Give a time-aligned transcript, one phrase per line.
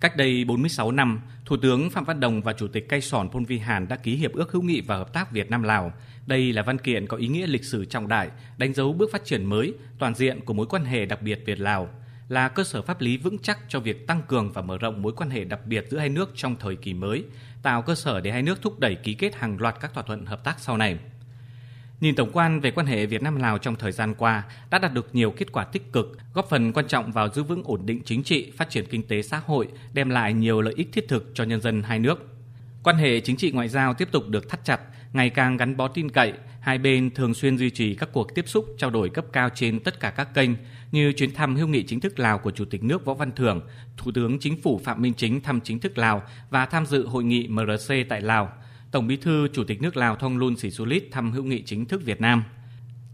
[0.00, 3.44] Cách đây 46 năm, Thủ tướng Phạm Văn Đồng và Chủ tịch Cây Sòn Phôn
[3.44, 5.92] Vi Hàn đã ký Hiệp ước hữu nghị và hợp tác Việt Nam-Lào.
[6.26, 9.24] Đây là văn kiện có ý nghĩa lịch sử trọng đại, đánh dấu bước phát
[9.24, 11.88] triển mới, toàn diện của mối quan hệ đặc biệt Việt-Lào,
[12.28, 15.12] là cơ sở pháp lý vững chắc cho việc tăng cường và mở rộng mối
[15.16, 17.24] quan hệ đặc biệt giữa hai nước trong thời kỳ mới,
[17.62, 20.26] tạo cơ sở để hai nước thúc đẩy ký kết hàng loạt các thỏa thuận
[20.26, 20.98] hợp tác sau này.
[22.00, 24.92] Nhìn tổng quan về quan hệ Việt Nam Lào trong thời gian qua đã đạt
[24.94, 28.02] được nhiều kết quả tích cực, góp phần quan trọng vào giữ vững ổn định
[28.04, 31.30] chính trị, phát triển kinh tế xã hội, đem lại nhiều lợi ích thiết thực
[31.34, 32.28] cho nhân dân hai nước.
[32.82, 34.80] Quan hệ chính trị ngoại giao tiếp tục được thắt chặt,
[35.12, 38.48] ngày càng gắn bó tin cậy, hai bên thường xuyên duy trì các cuộc tiếp
[38.48, 40.50] xúc trao đổi cấp cao trên tất cả các kênh
[40.92, 43.60] như chuyến thăm hữu nghị chính thức Lào của Chủ tịch nước Võ Văn Thưởng,
[43.96, 47.24] Thủ tướng Chính phủ Phạm Minh Chính thăm chính thức Lào và tham dự hội
[47.24, 48.52] nghị MRC tại Lào–
[48.90, 50.54] Tổng Bí thư Chủ tịch nước Lào Thonglun
[50.86, 52.44] Lít thăm hữu nghị chính thức Việt Nam.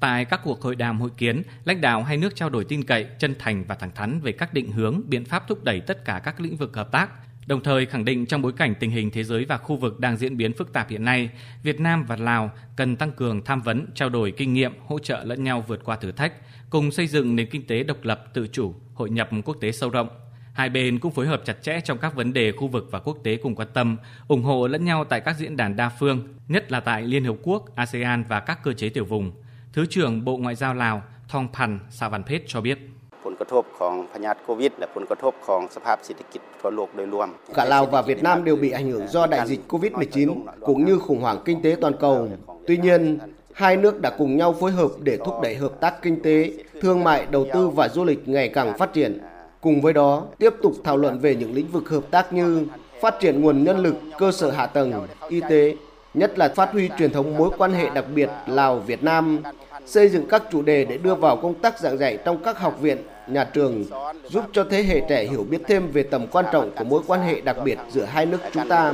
[0.00, 3.06] Tại các cuộc hội đàm hội kiến, lãnh đạo hai nước trao đổi tin cậy,
[3.18, 6.20] chân thành và thẳng thắn về các định hướng, biện pháp thúc đẩy tất cả
[6.24, 7.10] các lĩnh vực hợp tác,
[7.46, 10.16] đồng thời khẳng định trong bối cảnh tình hình thế giới và khu vực đang
[10.16, 11.30] diễn biến phức tạp hiện nay,
[11.62, 15.24] Việt Nam và Lào cần tăng cường tham vấn, trao đổi kinh nghiệm, hỗ trợ
[15.24, 16.32] lẫn nhau vượt qua thử thách,
[16.70, 19.90] cùng xây dựng nền kinh tế độc lập, tự chủ, hội nhập quốc tế sâu
[19.90, 20.08] rộng.
[20.53, 23.17] Hai bên cũng phối hợp chặt chẽ trong các vấn đề khu vực và quốc
[23.23, 26.71] tế cùng quan tâm, ủng hộ lẫn nhau tại các diễn đàn đa phương, nhất
[26.71, 29.31] là tại Liên Hợp Quốc, ASEAN và các cơ chế tiểu vùng.
[29.73, 32.79] Thứ trưởng Bộ Ngoại giao Lào Thong Pan Savanphet cho biết.
[33.25, 40.85] ผลกระทบของพยาธิโควิดและผลกระทบของสภาพเศรษฐกิจทั่วโลกโดยรวม Cả Lào và Việt Nam đều bị ảnh hưởng do đại dịch COVID-19 cũng
[40.85, 42.29] như khủng hoảng kinh tế toàn cầu.
[42.67, 43.19] Tuy nhiên,
[43.53, 47.03] hai nước đã cùng nhau phối hợp để thúc đẩy hợp tác kinh tế, thương
[47.03, 49.19] mại, đầu tư và du lịch ngày càng phát triển.
[49.64, 52.66] Cùng với đó, tiếp tục thảo luận về những lĩnh vực hợp tác như
[53.00, 55.76] phát triển nguồn nhân lực, cơ sở hạ tầng, y tế,
[56.14, 59.38] nhất là phát huy truyền thống mối quan hệ đặc biệt Lào-Việt Nam,
[59.86, 62.80] xây dựng các chủ đề để đưa vào công tác giảng dạy trong các học
[62.80, 63.84] viện, nhà trường,
[64.28, 67.22] giúp cho thế hệ trẻ hiểu biết thêm về tầm quan trọng của mối quan
[67.22, 68.92] hệ đặc biệt giữa hai nước chúng ta.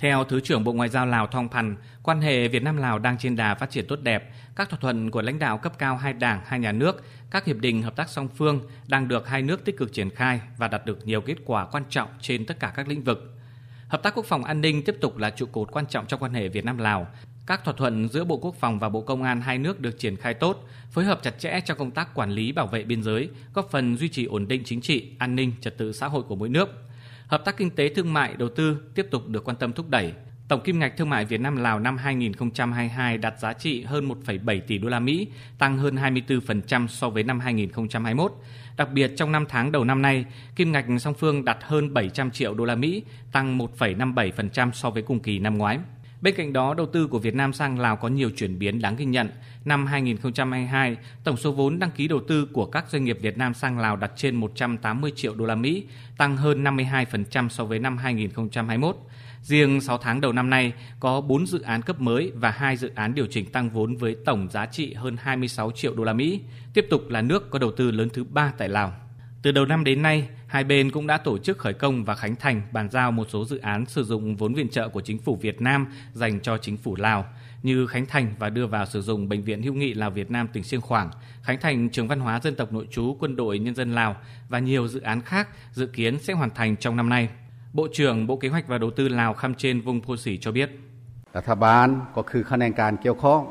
[0.00, 3.36] Theo Thứ trưởng Bộ Ngoại giao Lào Thong Phan, quan hệ Việt Nam-Lào đang trên
[3.36, 4.32] đà phát triển tốt đẹp.
[4.56, 7.56] Các thỏa thuận của lãnh đạo cấp cao hai đảng, hai nhà nước, các hiệp
[7.56, 10.86] định hợp tác song phương đang được hai nước tích cực triển khai và đạt
[10.86, 13.34] được nhiều kết quả quan trọng trên tất cả các lĩnh vực.
[13.88, 16.34] Hợp tác quốc phòng an ninh tiếp tục là trụ cột quan trọng trong quan
[16.34, 17.06] hệ Việt Nam-Lào.
[17.46, 20.16] Các thỏa thuận giữa Bộ Quốc phòng và Bộ Công an hai nước được triển
[20.16, 23.28] khai tốt, phối hợp chặt chẽ trong công tác quản lý bảo vệ biên giới,
[23.54, 26.36] góp phần duy trì ổn định chính trị, an ninh, trật tự xã hội của
[26.36, 26.68] mỗi nước
[27.30, 30.12] Hợp tác kinh tế thương mại đầu tư tiếp tục được quan tâm thúc đẩy.
[30.48, 34.60] Tổng kim ngạch thương mại Việt Nam Lào năm 2022 đạt giá trị hơn 1,7
[34.66, 38.32] tỷ đô la Mỹ, tăng hơn 24% so với năm 2021.
[38.76, 40.24] Đặc biệt trong 5 tháng đầu năm nay,
[40.56, 43.02] kim ngạch song phương đạt hơn 700 triệu đô la Mỹ,
[43.32, 45.78] tăng 1,57% so với cùng kỳ năm ngoái.
[46.20, 48.96] Bên cạnh đó, đầu tư của Việt Nam sang Lào có nhiều chuyển biến đáng
[48.96, 49.28] ghi nhận.
[49.64, 53.54] Năm 2022, tổng số vốn đăng ký đầu tư của các doanh nghiệp Việt Nam
[53.54, 55.84] sang Lào đạt trên 180 triệu đô la Mỹ,
[56.16, 58.96] tăng hơn 52% so với năm 2021.
[59.42, 62.90] Riêng 6 tháng đầu năm nay có 4 dự án cấp mới và 2 dự
[62.94, 66.40] án điều chỉnh tăng vốn với tổng giá trị hơn 26 triệu đô la Mỹ,
[66.74, 69.09] tiếp tục là nước có đầu tư lớn thứ ba tại Lào.
[69.41, 72.35] Từ đầu năm đến nay, hai bên cũng đã tổ chức khởi công và khánh
[72.35, 75.35] thành bàn giao một số dự án sử dụng vốn viện trợ của chính phủ
[75.35, 77.25] Việt Nam dành cho chính phủ Lào
[77.63, 80.47] như khánh thành và đưa vào sử dụng bệnh viện hữu nghị Lào Việt Nam
[80.53, 81.09] tỉnh Siêng Khoảng,
[81.43, 84.15] khánh thành trường văn hóa dân tộc nội trú quân đội nhân dân Lào
[84.49, 87.29] và nhiều dự án khác dự kiến sẽ hoàn thành trong năm nay.
[87.73, 90.51] Bộ trưởng Bộ Kế hoạch và Đầu tư Lào Khăm Trên Vung Phô Sỉ cho
[90.51, 90.69] biết.
[91.39, 93.41] รัฐบาลก็คือคะแนนการเกี่ยวข้อง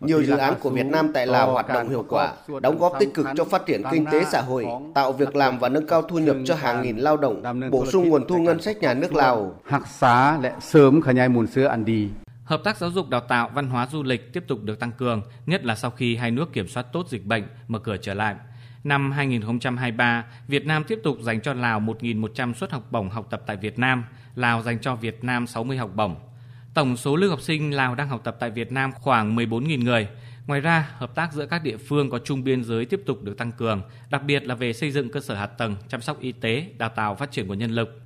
[0.00, 2.32] nhiều dự án của Việt Nam tại Lào hoạt động hiệu quả,
[2.62, 5.68] đóng góp tích cực cho phát triển kinh tế xã hội, tạo việc làm và
[5.68, 8.76] nâng cao thu nhập cho hàng nghìn lao động, bổ sung nguồn thu ngân sách
[8.76, 9.54] nhà nước Lào.
[12.44, 15.22] Hợp tác giáo dục đào tạo, văn hóa du lịch tiếp tục được tăng cường,
[15.46, 18.34] nhất là sau khi hai nước kiểm soát tốt dịch bệnh, mở cửa trở lại.
[18.84, 23.42] Năm 2023, Việt Nam tiếp tục dành cho Lào 1.100 suất học bổng học tập
[23.46, 24.04] tại Việt Nam,
[24.34, 26.16] Lào dành cho Việt Nam 60 học bổng.
[26.78, 30.08] Tổng số lưu học sinh Lào đang học tập tại Việt Nam khoảng 14.000 người.
[30.46, 33.38] Ngoài ra, hợp tác giữa các địa phương có chung biên giới tiếp tục được
[33.38, 36.32] tăng cường, đặc biệt là về xây dựng cơ sở hạ tầng, chăm sóc y
[36.32, 38.00] tế, đào tạo phát triển nguồn nhân lực.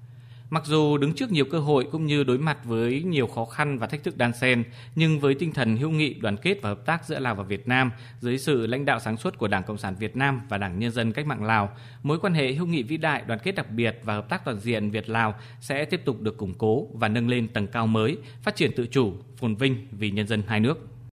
[0.53, 3.79] Mặc dù đứng trước nhiều cơ hội cũng như đối mặt với nhiều khó khăn
[3.79, 4.65] và thách thức đan xen,
[4.95, 7.69] nhưng với tinh thần hữu nghị, đoàn kết và hợp tác giữa Lào và Việt
[7.69, 7.91] Nam
[8.21, 10.91] dưới sự lãnh đạo sáng suốt của Đảng Cộng sản Việt Nam và Đảng Nhân
[10.91, 14.01] dân Cách mạng Lào, mối quan hệ hữu nghị vĩ đại, đoàn kết đặc biệt
[14.05, 17.29] và hợp tác toàn diện Việt Lào sẽ tiếp tục được củng cố và nâng
[17.29, 20.92] lên tầng cao mới, phát triển tự chủ, phồn vinh vì nhân dân hai nước.